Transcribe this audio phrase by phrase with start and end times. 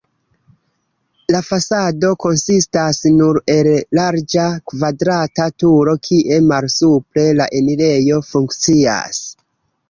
[1.33, 3.69] La fasado konsistas nur el
[3.99, 9.23] larĝa kvadrata turo, kie malsupre la enirejo funkcias.